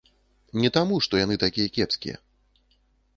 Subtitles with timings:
[0.61, 2.17] Не таму, што яны такія кепскія.